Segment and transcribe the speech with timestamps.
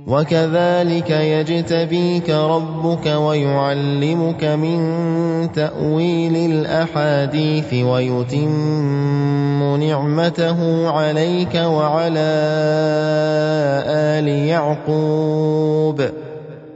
[0.07, 12.31] وكذلك يجتبيك ربك ويعلمك من تأويل الأحاديث ويتم نعمته عليك وعلى
[13.87, 16.22] آل يعقوب ۖ.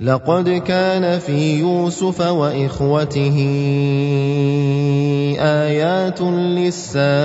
[0.00, 3.36] لقد كان في يوسف وإخوته
[5.38, 7.24] آيات للسائلين.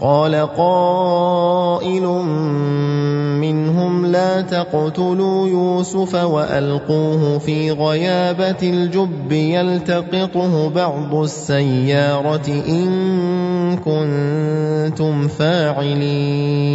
[0.00, 2.02] قال قائل
[3.40, 16.74] منهم لا تقتلوا يوسف وألقوه في غيابة الجب يلتقطه بعض السيارة إن كنتم فاعلين.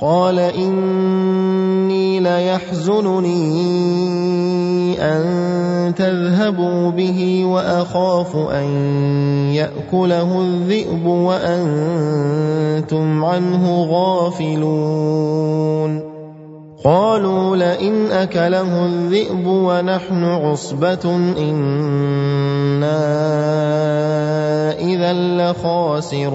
[0.00, 3.34] قال إني ليحزنني
[5.00, 8.64] أن تذهبوا به وأخاف أن
[9.54, 12.04] يأكله الذئب وأنتم
[13.24, 15.34] عنه غافلون.
[16.84, 23.00] قالوا لئن أكله الذئب ونحن عصبة إنا
[24.78, 26.34] إذا لخاسرون.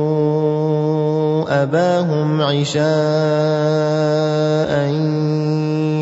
[1.51, 2.81] أباهم عشاء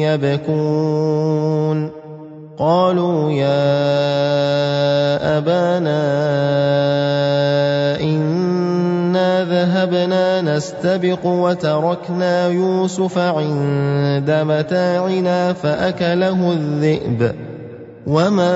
[0.06, 1.90] يبكون.
[2.60, 3.78] قالوا يا
[5.38, 6.01] أبانا
[8.01, 17.36] إنا ذهبنا نستبق وتركنا يوسف عند متاعنا فأكله الذئب.
[18.07, 18.56] وما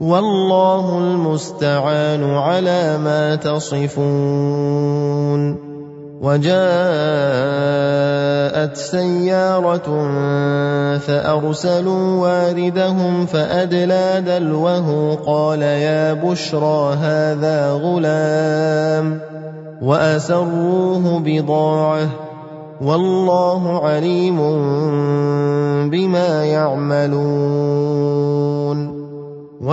[0.00, 4.44] والله المستعان على ما تصفون
[6.22, 6.54] وجاءت
[8.76, 9.88] سيارة
[10.98, 19.20] فأرسلوا واردهم فأدلى دلوه قال يا بشرى هذا غلام
[19.82, 22.08] وأسروه بضاعة
[22.80, 24.38] والله عليم
[25.90, 28.23] بما يعملون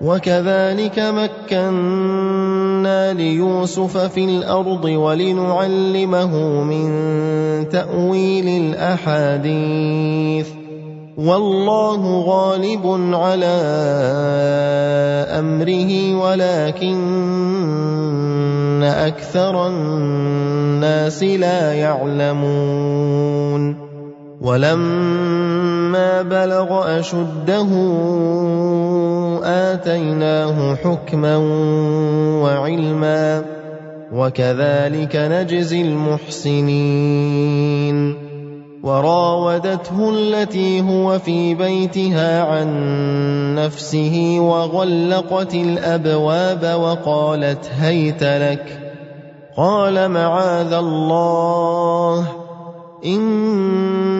[0.00, 6.88] وكذلك مكنا ليوسف في الأرض ولنعلمه من
[7.68, 10.48] تأويل الأحاديث.
[11.18, 13.56] والله غالب على
[15.38, 16.98] أمره ولكن
[18.82, 23.87] أكثر الناس لا يعلمون.
[24.40, 27.68] ولما بلغ أشده
[29.44, 31.36] آتيناه حكما
[32.42, 33.42] وعلما
[34.12, 37.18] وكذلك نجزي المحسنين.
[38.82, 42.68] وراودته التي هو في بيتها عن
[43.54, 48.94] نفسه وغلقت الأبواب وقالت هيت لك.
[49.56, 52.26] قال معاذ الله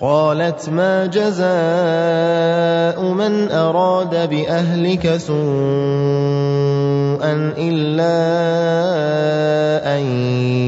[0.00, 1.44] قالت ما جزاء
[3.02, 5.34] من أراد بأهلك سوءا
[7.58, 8.14] إلا
[9.96, 10.02] أن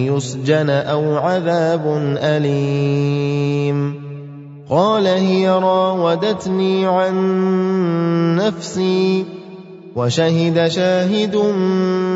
[0.06, 4.06] يسجن أو عذاب أليم.
[4.70, 7.16] قال هي راودتني عن
[8.36, 9.24] نفسي
[9.96, 12.15] وشهد شاهد من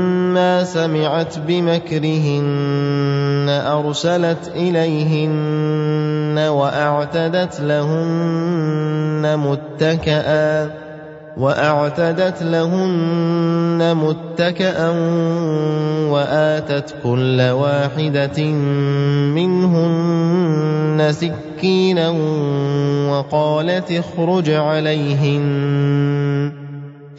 [0.63, 10.69] سمعت بمكرهن ارسلت اليهن واعتدت لهن متكئا
[11.37, 14.89] واعتدت لهن متكئا
[16.09, 18.43] واتت كل واحدة
[19.35, 22.09] منهن سكينا
[23.11, 25.41] وقالت اخرج عليهن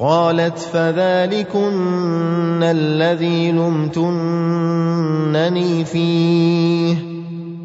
[0.00, 5.04] قالت فذلكن الذي لمتنني
[5.84, 6.96] فيه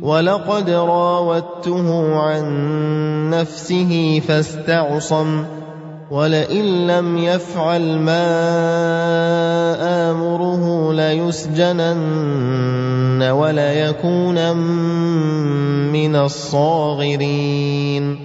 [0.01, 5.45] ولقد راودته عن نفسه فاستعصم
[6.11, 8.25] ولئن لم يفعل ما
[10.11, 12.03] آمره ليسجنن
[13.23, 14.57] وليكون
[15.91, 18.24] من الصاغرين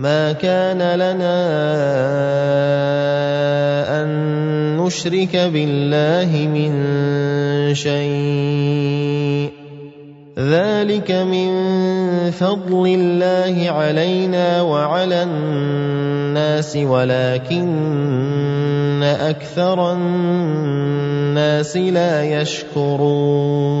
[0.00, 1.36] ما كان لنا
[4.02, 4.08] أن
[4.80, 6.72] نشرك بالله من
[7.74, 9.50] شيء.
[10.38, 11.50] ذلك من
[12.30, 17.68] فضل الله علينا وعلى الناس ولكن
[19.02, 23.80] أكثر الناس لا يشكرون.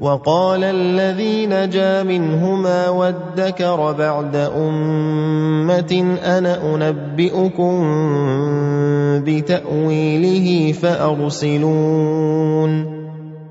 [0.00, 7.84] وقال الذي نجا منهما وادكر بعد أمة أنا أنبئكم
[9.24, 11.78] بتأويله فأرسلون.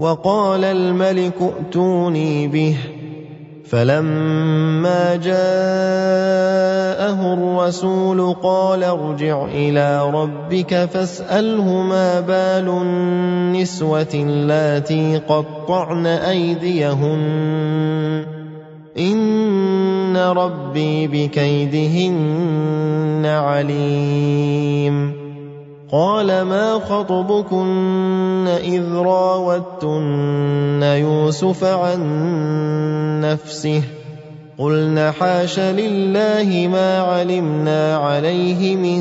[0.00, 2.76] وقال الملك ائتوني به.
[3.64, 5.34] فلما جاءه
[7.34, 17.20] الرسول قال ارجع إلى ربك فاسأله ما بال النسوة اللاتي قطعن أيديهن.
[18.98, 25.19] إن ربي بكيدهن عليم.
[25.92, 32.00] قال ما خطبكن إذ راوتن يوسف عن
[33.20, 33.82] نفسه
[34.58, 39.00] قلن حاش لله ما علمنا عليه من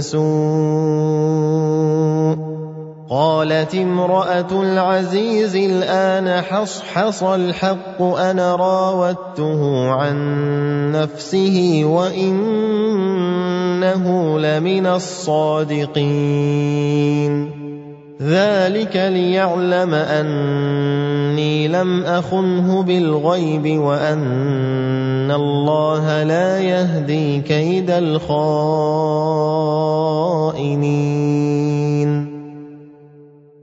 [0.00, 1.32] سوء
[3.12, 10.16] قالت امرأة العزيز الآن حصحص الحق أنا راودته عن
[10.92, 12.78] نفسه وإنه
[14.38, 15.92] لمن الصادقين.
[18.22, 28.32] ذلك ليعلم أني لم أخنه بالغيب وأن الله لا يهدي كيد الخائنين.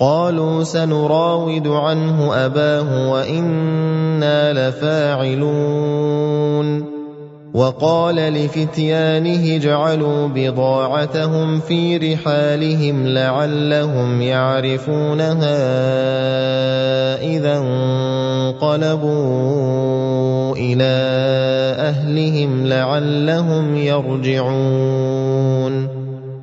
[0.00, 6.20] قالوا سنراود عنه أباه وإنا لفاعلون.
[7.54, 15.58] وقال لفتيانه اجعلوا بضاعتهم في رحالهم لعلهم يعرفونها
[17.22, 17.58] إذا
[18.58, 19.16] انقلبوا
[20.56, 20.94] إلى
[21.78, 25.20] أهلهم لعلهم يرجعون.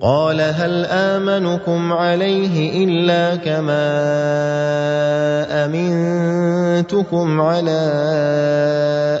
[0.00, 3.88] قال هل آمنكم عليه إلا كما
[5.64, 7.80] أمنتكم على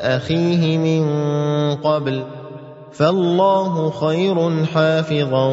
[0.02, 1.04] أخيه من
[1.74, 2.22] قبل
[2.92, 5.46] فالله خير حافظا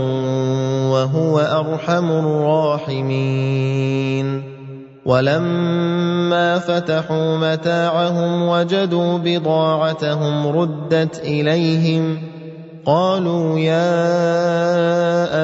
[0.91, 3.75] وهو أرحم الراحمين
[5.05, 12.34] ولما فتحوا متاعهم وجدوا بضاعتهم ردت إليهم
[12.85, 13.85] قالوا يا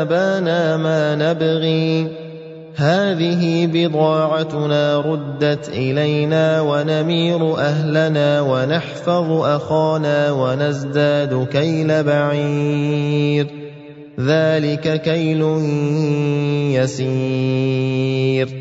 [0.01, 2.07] أبانا ما نبغي؟
[2.75, 13.47] هذه بضاعتنا ردت إلينا ونمير أهلنا ونحفظ أخانا ونزداد كيل بعير.
[14.19, 15.41] ذلك كيل
[16.77, 18.60] يسير.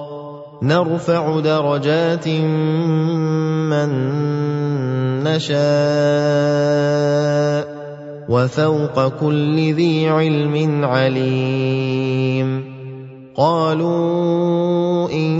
[0.61, 3.89] نرفع درجات من
[5.23, 5.61] نشاء
[8.29, 12.71] وفوق كل ذي علم عليم.
[13.35, 15.39] قالوا إن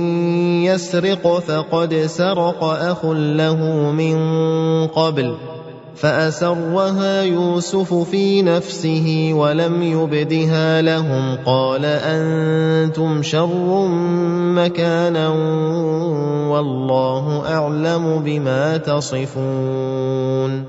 [0.64, 4.18] يسرق فقد سرق أخ له من
[4.88, 5.36] قبل.
[5.96, 11.38] فأسرها يوسف في نفسه ولم يبدها لهم.
[11.46, 13.88] قال أنتم شر
[14.56, 15.30] مكانا
[16.50, 20.64] والله أعلم بما تصفون.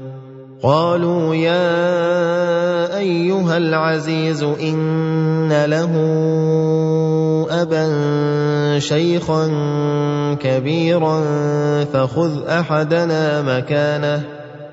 [0.63, 5.93] قالوا يا أيها العزيز إن له
[7.51, 7.89] أبا
[8.79, 9.51] شيخا
[10.41, 11.25] كبيرا
[11.85, 14.42] فخذ أحدنا مكانه.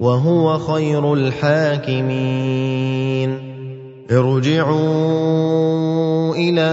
[0.00, 2.76] وهو خير الحاكمين.
[4.10, 5.56] ارجعوا
[6.34, 6.70] إلى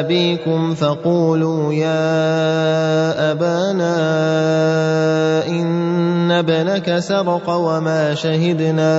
[0.00, 3.96] أبيكم فقولوا يا أبانا
[5.46, 8.94] إن ابنك سرق وما شهدنا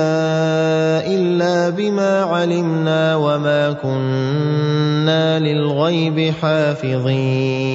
[1.06, 7.74] إلا بما علمنا وما كنا للغيب حافظين.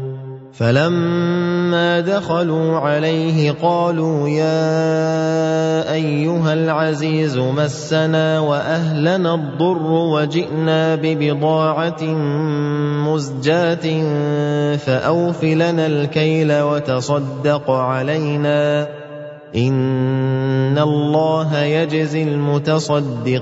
[0.53, 12.03] فلما دخلوا عليه قالوا يا أيها العزيز مسنا وأهلنا الضر وجئنا ببضاعة
[13.07, 14.05] مزجاة
[14.75, 18.87] فأوف لنا الكيل وتصدق علينا
[19.55, 23.41] إن الله يجزي المتصدقين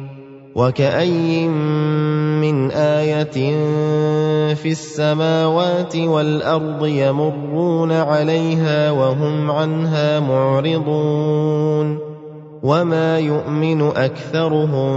[0.55, 3.37] وكأي من آية
[4.53, 11.97] في السماوات والأرض يمرون عليها وهم عنها معرضون
[12.63, 14.91] وما يؤمن أكثرهم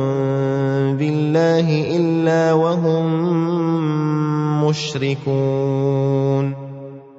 [0.96, 3.04] بالله إلا وهم
[4.64, 6.63] مشركون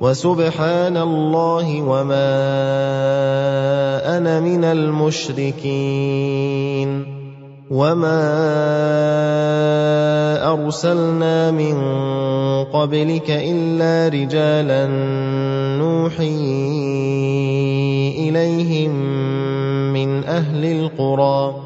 [0.00, 2.32] وسبحان الله وما
[4.18, 5.96] أنا من المشركين
[7.70, 8.22] وما
[10.52, 11.76] أرسلنا من
[12.64, 14.86] قبلك إلا رجالا
[15.78, 16.36] نوحي
[18.28, 18.92] إليهم
[19.92, 21.65] من أهل القرى